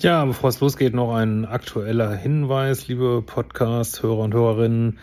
Ja, 0.00 0.24
bevor 0.24 0.48
es 0.50 0.60
losgeht, 0.60 0.94
noch 0.94 1.12
ein 1.12 1.44
aktueller 1.44 2.14
Hinweis, 2.14 2.86
liebe 2.86 3.20
Podcast-Hörer 3.20 4.18
und 4.18 4.32
Hörerinnen. 4.32 5.00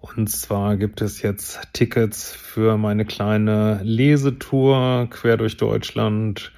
Und 0.00 0.30
zwar 0.30 0.78
gibt 0.78 1.02
es 1.02 1.20
jetzt 1.20 1.60
Tickets 1.74 2.32
für 2.32 2.78
meine 2.78 3.04
kleine 3.04 3.78
Lesetour 3.82 5.06
quer 5.10 5.36
durch 5.36 5.58
Deutschland. 5.58 6.50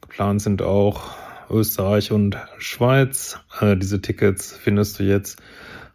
Geplant 0.00 0.40
sind 0.40 0.62
auch 0.62 1.14
Österreich 1.50 2.10
und 2.10 2.38
Schweiz. 2.56 3.38
Äh, 3.60 3.76
diese 3.76 4.00
Tickets 4.00 4.56
findest 4.56 4.98
du 4.98 5.02
jetzt 5.02 5.38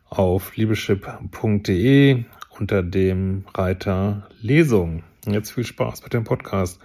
auf 0.09 0.55
liebeschip.de 0.55 2.23
unter 2.59 2.83
dem 2.83 3.45
Reiter 3.55 4.29
Lesung. 4.41 5.01
Jetzt 5.25 5.53
viel 5.53 5.65
Spaß 5.65 6.03
mit 6.03 6.13
dem 6.13 6.23
Podcast. 6.23 6.79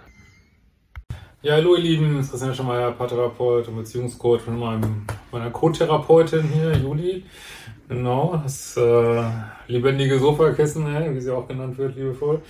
Ja, 1.47 1.53
hallo 1.53 1.77
ihr 1.77 1.81
Lieben, 1.81 2.19
ist 2.19 2.55
schon 2.57 2.67
mal 2.67 2.91
Paartherapeut 2.91 3.69
und 3.69 3.77
Beziehungscoach 3.77 4.41
von 4.41 4.59
meinem, 4.59 5.05
meiner 5.31 5.49
Co-Therapeutin 5.49 6.43
hier, 6.43 6.73
Juli. 6.73 7.23
Genau, 7.87 8.37
das 8.43 8.75
äh, 8.75 9.23
lebendige 9.67 10.19
Sofakissen, 10.19 10.85
wie 11.15 11.21
sie 11.21 11.33
auch 11.33 11.47
genannt 11.47 11.77
wird, 11.77 11.95
liebevoll. 11.95 12.41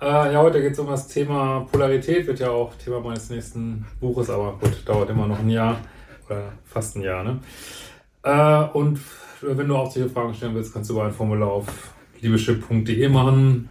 Äh, 0.00 0.32
ja, 0.32 0.40
heute 0.40 0.62
geht 0.62 0.72
es 0.72 0.78
um 0.78 0.86
das 0.86 1.06
Thema 1.06 1.66
Polarität, 1.70 2.26
wird 2.26 2.40
ja 2.40 2.48
auch 2.48 2.74
Thema 2.76 3.00
meines 3.00 3.28
nächsten 3.28 3.84
Buches, 4.00 4.30
aber 4.30 4.58
gut, 4.58 4.88
dauert 4.88 5.10
immer 5.10 5.26
noch 5.26 5.40
ein 5.40 5.50
Jahr 5.50 5.76
oder 6.24 6.52
fast 6.64 6.96
ein 6.96 7.02
Jahr. 7.02 7.22
Ne? 7.22 7.40
Äh, 8.22 8.74
und 8.74 9.00
wenn 9.42 9.68
du 9.68 9.76
auch 9.76 9.90
solche 9.90 10.08
Fragen 10.08 10.32
stellen 10.32 10.54
willst, 10.54 10.72
kannst 10.72 10.88
du 10.88 10.94
über 10.94 11.04
ein 11.04 11.12
Formular 11.12 11.50
auf 11.50 11.92
liebeschip.de 12.22 13.06
machen. 13.10 13.68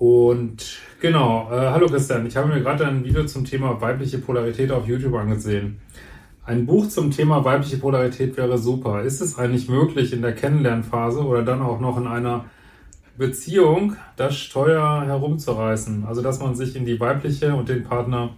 Und 0.00 0.78
genau, 0.98 1.50
äh, 1.52 1.56
hallo 1.56 1.86
Christian, 1.86 2.24
ich 2.24 2.34
habe 2.34 2.48
mir 2.48 2.62
gerade 2.62 2.86
ein 2.86 3.04
Video 3.04 3.26
zum 3.26 3.44
Thema 3.44 3.82
weibliche 3.82 4.16
Polarität 4.16 4.72
auf 4.72 4.88
YouTube 4.88 5.12
angesehen. 5.12 5.78
Ein 6.42 6.64
Buch 6.64 6.88
zum 6.88 7.10
Thema 7.10 7.44
weibliche 7.44 7.76
Polarität 7.76 8.34
wäre 8.38 8.56
super. 8.56 9.02
Ist 9.02 9.20
es 9.20 9.38
eigentlich 9.38 9.68
möglich 9.68 10.14
in 10.14 10.22
der 10.22 10.34
Kennenlernphase 10.34 11.22
oder 11.22 11.42
dann 11.42 11.60
auch 11.60 11.80
noch 11.80 11.98
in 11.98 12.06
einer 12.06 12.46
Beziehung 13.18 13.94
das 14.16 14.38
Steuer 14.38 15.02
herumzureißen? 15.04 16.06
Also 16.06 16.22
dass 16.22 16.40
man 16.40 16.54
sich 16.54 16.76
in 16.76 16.86
die 16.86 16.98
weibliche 16.98 17.54
und 17.54 17.68
den 17.68 17.84
Partner 17.84 18.30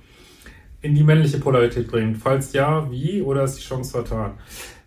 in 0.80 0.96
die 0.96 1.04
männliche 1.04 1.38
Polarität 1.38 1.86
bringt. 1.86 2.16
Falls 2.18 2.52
ja, 2.52 2.90
wie 2.90 3.22
oder 3.22 3.44
ist 3.44 3.58
die 3.58 3.62
Chance 3.62 3.92
vertan? 3.92 4.32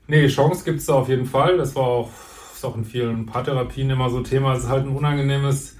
Nee, 0.10 0.28
Chance 0.28 0.66
gibt 0.66 0.80
es 0.80 0.88
da 0.88 0.96
auf 0.96 1.08
jeden 1.08 1.26
Fall. 1.26 1.56
Das 1.58 1.74
war 1.74 1.84
auch, 1.84 2.10
ist 2.54 2.66
auch 2.66 2.76
in 2.76 2.84
vielen 2.84 3.28
Paartherapien 3.28 3.90
immer 3.90 4.10
so 4.10 4.20
Thema. 4.20 4.56
Es 4.56 4.66
ist 4.66 4.70
halt 4.70 4.86
ein 4.86 4.94
unangenehmes 4.94 5.76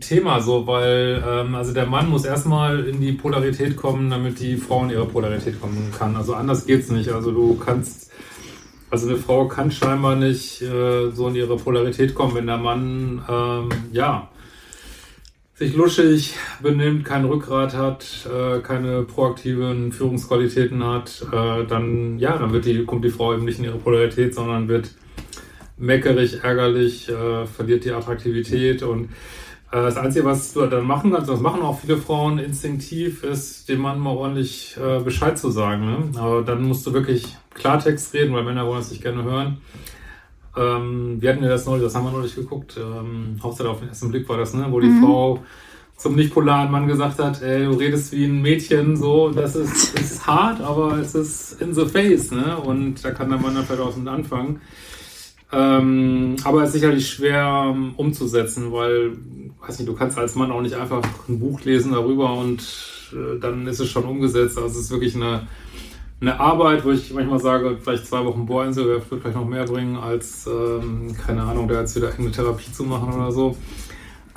Thema 0.00 0.40
so, 0.40 0.66
weil 0.66 1.22
ähm, 1.26 1.54
also 1.54 1.72
der 1.72 1.86
Mann 1.86 2.08
muss 2.10 2.24
erstmal 2.24 2.84
in 2.84 3.00
die 3.00 3.12
Polarität 3.12 3.76
kommen, 3.76 4.10
damit 4.10 4.38
die 4.38 4.56
Frau 4.56 4.84
in 4.84 4.90
ihre 4.90 5.06
Polarität 5.06 5.60
kommen 5.60 5.92
kann. 5.96 6.14
Also 6.14 6.34
anders 6.34 6.66
geht's 6.66 6.90
nicht. 6.90 7.10
Also 7.10 7.32
du 7.32 7.56
kannst, 7.56 8.10
also 8.90 9.08
eine 9.08 9.16
Frau 9.16 9.48
kann 9.48 9.70
scheinbar 9.70 10.14
nicht 10.16 10.62
äh, 10.62 11.10
so 11.10 11.28
in 11.28 11.34
ihre 11.34 11.56
Polarität 11.56 12.14
kommen, 12.14 12.34
wenn 12.34 12.46
der 12.46 12.58
Mann 12.58 13.24
ähm, 13.28 13.68
ja 13.92 14.28
sich 15.54 15.74
luschig 15.74 16.34
benimmt, 16.62 17.04
kein 17.04 17.24
Rückgrat 17.24 17.74
hat, 17.74 18.28
äh, 18.32 18.60
keine 18.60 19.02
proaktiven 19.02 19.90
Führungsqualitäten 19.90 20.84
hat, 20.84 21.26
äh, 21.32 21.66
dann 21.66 22.20
ja, 22.20 22.38
dann 22.38 22.52
wird 22.52 22.64
die 22.64 22.84
kommt 22.84 23.04
die 23.04 23.10
Frau 23.10 23.34
eben 23.34 23.44
nicht 23.44 23.58
in 23.58 23.64
ihre 23.64 23.78
Polarität, 23.78 24.34
sondern 24.34 24.68
wird 24.68 24.94
meckerig, 25.76 26.44
ärgerlich, 26.44 27.08
äh, 27.08 27.46
verliert 27.46 27.84
die 27.84 27.90
Attraktivität 27.90 28.84
und 28.84 29.08
das 29.70 29.96
Einzige, 29.96 30.24
was 30.24 30.54
du 30.54 30.66
dann 30.66 30.86
machen 30.86 31.12
kannst, 31.12 31.28
das 31.28 31.40
machen 31.40 31.60
auch 31.60 31.80
viele 31.80 31.98
Frauen 31.98 32.38
instinktiv, 32.38 33.22
ist 33.22 33.68
dem 33.68 33.80
Mann 33.80 33.98
mal 33.98 34.16
ordentlich 34.16 34.76
äh, 34.82 35.00
Bescheid 35.00 35.38
zu 35.38 35.50
sagen. 35.50 35.84
Ne? 35.84 36.18
Aber 36.18 36.42
dann 36.42 36.62
musst 36.62 36.86
du 36.86 36.92
wirklich 36.94 37.36
Klartext 37.54 38.14
reden, 38.14 38.32
weil 38.34 38.44
Männer 38.44 38.66
wollen 38.66 38.80
es 38.80 38.90
nicht 38.90 39.02
gerne 39.02 39.24
hören. 39.24 39.58
Ähm, 40.56 41.20
wir 41.20 41.30
hatten 41.30 41.42
ja 41.42 41.50
das 41.50 41.66
neulich, 41.66 41.84
das 41.84 41.94
haben 41.94 42.06
wir 42.06 42.12
neulich 42.12 42.34
geguckt, 42.34 42.78
ähm, 42.78 43.38
Hauptsache 43.42 43.68
auf 43.68 43.80
den 43.80 43.88
ersten 43.88 44.10
Blick 44.10 44.28
war 44.28 44.38
das, 44.38 44.54
ne? 44.54 44.66
wo 44.70 44.80
die 44.80 44.88
mhm. 44.88 45.02
Frau 45.02 45.44
zum 45.98 46.14
nicht 46.14 46.32
polaren 46.32 46.70
Mann 46.70 46.86
gesagt 46.86 47.18
hat, 47.18 47.42
ey, 47.42 47.64
du 47.64 47.72
redest 47.72 48.12
wie 48.12 48.24
ein 48.24 48.40
Mädchen, 48.40 48.96
so, 48.96 49.30
das 49.30 49.56
ist, 49.56 49.94
ist 50.00 50.26
hart, 50.26 50.60
aber 50.60 50.96
es 50.98 51.14
ist 51.14 51.60
in 51.60 51.74
the 51.74 51.86
face, 51.86 52.30
ne? 52.30 52.56
Und 52.56 53.04
da 53.04 53.10
kann 53.10 53.28
der 53.28 53.38
Mann 53.38 53.56
dann 53.56 53.64
vielleicht 53.64 53.82
auch 53.82 53.96
mit 53.96 54.06
anfangen. 54.06 54.60
Ähm, 55.50 56.36
aber 56.44 56.62
es 56.62 56.68
ist 56.68 56.74
sicherlich 56.74 57.08
schwer 57.08 57.68
um, 57.70 57.94
umzusetzen, 57.96 58.70
weil, 58.72 59.12
weiß 59.60 59.78
nicht, 59.78 59.88
du 59.88 59.94
kannst 59.94 60.18
als 60.18 60.34
Mann 60.34 60.50
auch 60.50 60.60
nicht 60.60 60.74
einfach 60.74 61.02
ein 61.28 61.40
Buch 61.40 61.62
lesen 61.62 61.92
darüber 61.92 62.34
und 62.34 62.60
äh, 63.12 63.38
dann 63.40 63.66
ist 63.66 63.80
es 63.80 63.88
schon 63.88 64.04
umgesetzt. 64.04 64.58
Also 64.58 64.78
es 64.78 64.84
ist 64.84 64.90
wirklich 64.90 65.16
eine, 65.16 65.46
eine 66.20 66.38
Arbeit, 66.38 66.84
wo 66.84 66.90
ich 66.90 67.14
manchmal 67.14 67.38
sage, 67.38 67.78
vielleicht 67.80 68.06
zwei 68.06 68.24
Wochen 68.26 68.44
Bohrinsel 68.44 68.86
wird 68.86 69.04
vielleicht 69.04 69.36
noch 69.36 69.46
mehr 69.46 69.64
bringen, 69.64 69.96
als, 69.96 70.46
ähm, 70.46 71.14
keine 71.26 71.42
Ahnung, 71.42 71.66
da 71.66 71.80
jetzt 71.80 71.96
wieder 71.96 72.12
eine 72.16 72.30
Therapie 72.30 72.70
zu 72.70 72.84
machen 72.84 73.14
oder 73.14 73.32
so. 73.32 73.56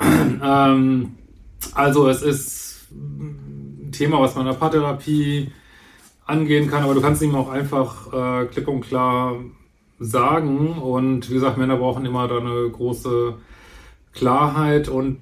ähm, 0.00 1.14
also 1.74 2.08
es 2.08 2.22
ist 2.22 2.86
ein 2.90 3.90
Thema, 3.92 4.18
was 4.18 4.34
man 4.34 4.46
in 4.46 4.52
der 4.52 4.58
Paartherapie 4.58 5.52
angehen 6.24 6.70
kann, 6.70 6.84
aber 6.84 6.94
du 6.94 7.02
kannst 7.02 7.20
ihm 7.20 7.34
auch 7.34 7.50
einfach 7.50 8.12
äh, 8.12 8.46
klipp 8.46 8.68
und 8.68 8.80
klar 8.80 9.36
sagen. 10.02 10.78
Und 10.78 11.30
wie 11.30 11.34
gesagt, 11.34 11.58
Männer 11.58 11.76
brauchen 11.76 12.04
immer 12.04 12.28
da 12.28 12.38
eine 12.38 12.68
große 12.70 13.34
Klarheit 14.12 14.88
und 14.88 15.18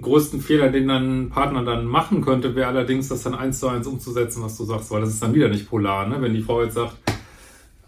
größten 0.00 0.40
Fehler, 0.40 0.70
den 0.70 0.88
dein 0.88 1.30
Partner 1.30 1.62
dann 1.62 1.86
machen 1.86 2.24
könnte, 2.24 2.56
wäre 2.56 2.68
allerdings, 2.68 3.08
das 3.08 3.22
dann 3.22 3.34
eins 3.34 3.60
zu 3.60 3.68
eins 3.68 3.86
umzusetzen, 3.86 4.42
was 4.42 4.56
du 4.56 4.64
sagst, 4.64 4.90
weil 4.90 5.00
das 5.00 5.10
ist 5.10 5.22
dann 5.22 5.34
wieder 5.34 5.48
nicht 5.48 5.68
polar. 5.68 6.06
Ne? 6.06 6.20
Wenn 6.20 6.34
die 6.34 6.42
Frau 6.42 6.62
jetzt 6.62 6.74
sagt, 6.74 6.96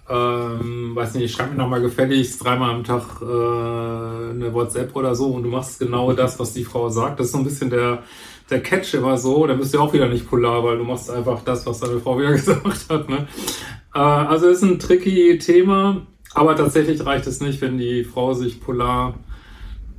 ähm, 0.09 0.95
weiß 0.95 1.15
nicht, 1.15 1.35
schreib 1.35 1.51
mir 1.51 1.57
nochmal 1.57 1.81
gefälligst 1.81 2.45
dreimal 2.45 2.71
am 2.71 2.85
Tag 2.85 3.21
äh, 3.21 3.25
eine 3.25 4.51
WhatsApp 4.53 4.95
oder 4.95 5.17
so 5.17 5.33
und 5.33 5.43
du 5.43 5.49
machst 5.49 5.81
genau 5.81 6.13
das, 6.13 6.39
was 6.39 6.53
die 6.53 6.65
Frau 6.65 6.89
sagt. 6.89 7.19
Das 7.19 7.27
ist 7.27 7.33
so 7.33 7.39
ein 7.39 7.45
bisschen 7.45 7.71
der, 7.71 8.05
der 8.49 8.63
Catch 8.63 8.95
immer 8.95 9.19
so, 9.19 9.47
dann 9.47 9.59
bist 9.59 9.75
du 9.75 9.81
auch 9.81 9.93
wieder 9.93 10.09
nicht 10.09 10.29
polar, 10.29 10.63
weil 10.63 10.79
du 10.79 10.85
machst 10.85 11.11
einfach 11.11 11.43
das, 11.43 11.67
was 11.67 11.81
deine 11.81 11.99
Frau 11.99 12.19
wieder 12.19 12.33
gesagt 12.35 12.89
hat. 12.89 13.09
Ne? 13.09 13.27
Äh, 13.95 13.99
also 13.99 14.47
ist 14.47 14.63
ein 14.63 14.79
tricky 14.79 15.39
Thema. 15.39 16.07
Aber 16.37 16.55
tatsächlich 16.55 17.05
reicht 17.07 17.27
es 17.27 17.41
nicht, 17.41 17.63
wenn 17.63 17.79
die 17.79 18.05
Frau 18.05 18.35
sich 18.35 18.61
polar 18.61 19.15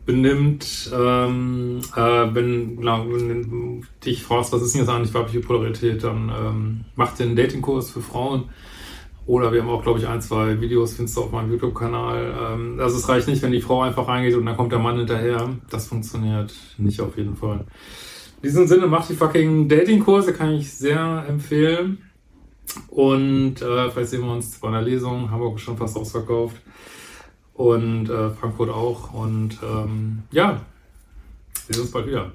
benimmt. 0.06 0.92
Ähm, 0.94 1.80
äh, 1.96 2.00
wenn, 2.00 2.78
na, 2.80 3.04
wenn 3.10 3.84
dich 4.06 4.22
fragst, 4.22 4.54
was 4.54 4.62
ist 4.62 4.76
denn 4.76 4.82
jetzt 4.82 4.90
eigentlich 4.90 5.16
weibliche 5.16 5.40
Polarität, 5.40 6.04
dann 6.04 6.30
ähm, 6.30 6.86
mach 6.96 7.16
den 7.16 7.36
Datingkurs 7.36 7.90
für 7.90 8.02
Frauen. 8.02 8.50
Oder 9.26 9.52
wir 9.52 9.64
haben 9.64 9.70
auch, 9.70 9.82
glaube 9.82 9.98
ich, 9.98 10.08
ein, 10.08 10.22
zwei 10.22 10.62
Videos, 10.62 10.94
findest 10.94 11.18
du 11.18 11.22
auf 11.22 11.32
meinem 11.32 11.52
YouTube-Kanal. 11.54 12.54
Ähm, 12.54 12.80
also 12.80 12.98
es 12.98 13.10
reicht 13.10 13.28
nicht, 13.28 13.42
wenn 13.42 13.52
die 13.52 13.60
Frau 13.60 13.82
einfach 13.82 14.08
reingeht 14.08 14.36
und 14.36 14.46
dann 14.46 14.56
kommt 14.56 14.72
der 14.72 14.80
Mann 14.80 14.98
hinterher. 14.98 15.50
Das 15.72 15.88
funktioniert 15.88 16.54
nicht 16.78 17.02
auf 17.02 17.18
jeden 17.18 17.36
Fall. 17.36 17.66
In 18.44 18.44
diesem 18.44 18.68
Sinne, 18.68 18.86
mach 18.86 19.08
die 19.08 19.16
fucking 19.16 19.68
Datingkurse, 19.68 20.34
kann 20.34 20.54
ich 20.54 20.72
sehr 20.72 21.26
empfehlen. 21.28 21.98
Und 22.88 23.62
äh, 23.62 23.92
vielleicht 23.92 24.10
sehen 24.10 24.22
wir 24.22 24.32
uns 24.32 24.60
bei 24.60 24.68
einer 24.68 24.82
Lesung. 24.82 25.30
Hamburg 25.30 25.58
ist 25.58 25.62
schon 25.64 25.78
fast 25.78 25.98
ausverkauft. 25.98 26.58
Und 27.54 28.10
äh, 28.10 28.30
Frankfurt 28.32 28.70
auch. 28.70 29.14
Und 29.14 29.58
ähm, 29.64 30.24
ja, 30.32 30.62
wir 31.68 31.76
sehen 31.76 31.82
uns 31.82 31.92
bald 31.92 32.08
wieder. 32.08 32.32